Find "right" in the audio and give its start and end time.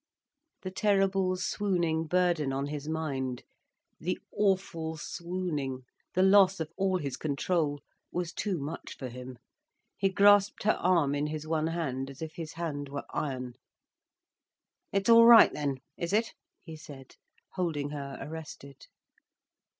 15.27-15.53